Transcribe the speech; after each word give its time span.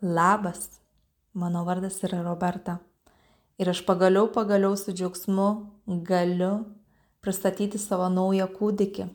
Labas, 0.00 0.80
mano 1.32 1.64
vardas 1.64 2.04
yra 2.04 2.22
Roberta. 2.22 2.78
Ir 3.58 3.66
aš 3.66 3.80
pagaliau, 3.82 4.28
pagaliau 4.30 4.76
su 4.78 4.92
džiaugsmu 4.94 5.48
galiu 6.06 6.52
pristatyti 7.18 7.80
savo 7.82 8.06
naują 8.06 8.46
kūdikį. 8.46 9.08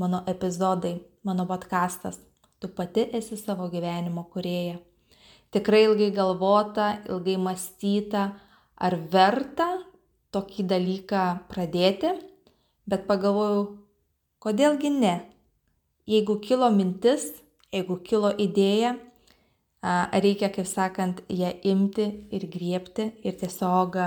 Mano 0.00 0.22
epizodai, 0.24 0.94
mano 1.22 1.44
podkastas. 1.44 2.16
Tu 2.58 2.70
pati 2.72 3.04
esi 3.12 3.36
savo 3.36 3.66
gyvenimo 3.68 4.24
kurėja. 4.32 4.78
Tikrai 5.52 5.82
ilgai 5.90 6.08
galvota, 6.16 6.86
ilgai 7.04 7.36
mąstyta, 7.36 8.22
ar 8.80 8.96
verta 9.12 9.66
tokį 10.32 10.64
dalyką 10.72 11.26
pradėti, 11.52 12.14
bet 12.88 13.04
pagalvojau, 13.04 13.76
kodėlgi 14.40 14.88
ne. 14.88 15.14
Jeigu 16.08 16.38
kilo 16.40 16.72
mintis, 16.72 17.28
jeigu 17.76 18.00
kilo 18.00 18.32
idėja, 18.32 18.96
reikia, 19.82 20.50
kaip 20.50 20.66
sakant, 20.66 21.22
ją 21.30 21.52
imti 21.62 22.08
ir 22.34 22.46
griepti 22.50 23.12
ir 23.22 23.36
tiesiog 23.38 23.98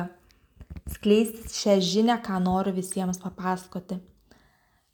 skleisti 0.91 1.47
šią 1.55 1.77
žinią, 1.79 2.17
ką 2.23 2.39
noriu 2.43 2.73
visiems 2.75 3.21
papasakoti. 3.21 3.99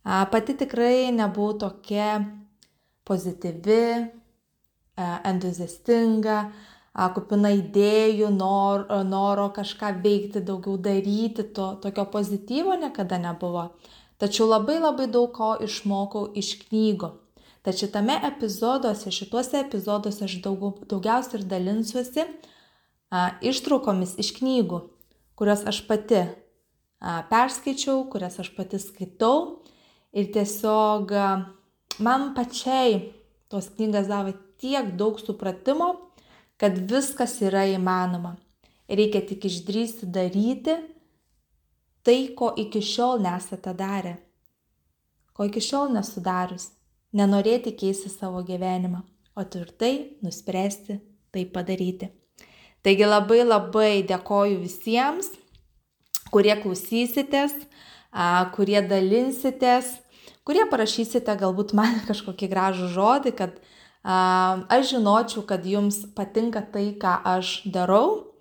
Pati 0.05 0.53
tikrai 0.55 1.11
nebuvau 1.11 1.57
tokia 1.59 2.21
pozityvi, 3.07 3.83
entuziastinga, 4.97 6.37
kupina 7.13 7.51
idėjų, 7.53 8.29
nor, 8.33 8.87
noro 9.05 9.49
kažką 9.53 9.91
veikti, 10.03 10.41
daugiau 10.41 10.77
daryti, 10.77 11.43
to 11.53 11.75
tokio 11.81 12.05
pozityvo 12.13 12.77
niekada 12.79 13.19
nebuvo. 13.21 13.69
Tačiau 14.17 14.47
labai 14.49 14.79
labai 14.81 15.05
daug 15.13 15.29
ko 15.35 15.55
išmokau 15.61 16.31
iš 16.33 16.55
knygų. 16.63 17.11
Tad 17.67 17.75
šitame 17.75 18.13
epizoduose, 18.23 19.11
šituose 19.11 19.59
epizoduose 19.59 20.23
aš 20.23 20.37
daug, 20.39 20.61
daugiausiai 20.87 21.41
ir 21.41 21.47
dalinsiuosi 21.51 22.23
a, 22.23 23.23
ištraukomis 23.43 24.13
iš 24.23 24.29
knygų, 24.37 24.79
kurias 25.35 25.65
aš 25.67 25.81
pati 25.89 26.21
a, 26.21 26.29
perskaičiau, 27.27 28.05
kurias 28.13 28.39
aš 28.39 28.53
pati 28.55 28.79
skaitau. 28.79 29.65
Ir 30.15 30.29
tiesiog 30.31 31.11
a, 31.11 31.25
man 31.99 32.29
pačiai 32.37 33.01
tos 33.51 33.67
knygas 33.75 34.07
davė 34.07 34.37
tiek 34.63 34.95
daug 34.95 35.19
supratimo, 35.19 35.89
kad 36.55 36.79
viskas 36.87 37.35
yra 37.43 37.65
įmanoma. 37.73 38.37
Reikia 38.87 39.25
tik 39.27 39.49
išdrysti 39.51 40.07
daryti 40.07 40.77
tai, 41.99 42.31
ko 42.31 42.53
iki 42.55 42.79
šiol 42.79 43.19
nesate 43.27 43.75
darę, 43.75 44.15
ko 45.35 45.51
iki 45.51 45.59
šiol 45.59 45.91
nesudarius 45.99 46.76
nenorėti 47.15 47.73
keisti 47.77 48.11
savo 48.11 48.43
gyvenimą, 48.45 49.03
o 49.37 49.43
tvirtai 49.43 50.17
nuspręsti 50.25 50.99
tai 51.31 51.45
padaryti. 51.45 52.09
Taigi 52.83 53.07
labai 53.07 53.43
labai 53.43 53.91
dėkoju 54.07 54.59
visiems, 54.61 55.31
kurie 56.31 56.55
klausysitės, 56.61 57.55
kurie 58.55 58.79
dalinsitės, 58.85 59.97
kurie 60.47 60.65
parašysite 60.71 61.35
galbūt 61.39 61.75
man 61.77 61.99
kažkokį 62.09 62.51
gražų 62.53 62.91
žodį, 62.95 63.33
kad 63.39 63.59
aš 64.07 64.93
žinočiau, 64.93 65.43
kad 65.47 65.65
jums 65.67 66.05
patinka 66.15 66.63
tai, 66.63 66.93
ką 66.99 67.19
aš 67.37 67.61
darau. 67.65 68.33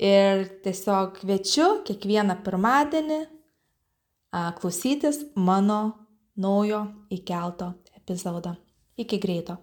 Ir 0.00 0.46
tiesiog 0.64 1.18
kviečiu 1.20 1.82
kiekvieną 1.84 2.38
pirmadienį 2.40 3.18
klausytis 4.56 5.18
mano 5.36 5.80
naujo 6.40 6.86
įkelto 7.12 7.74
epizodą. 8.10 8.54
Iki 8.96 9.18
greito. 9.18 9.56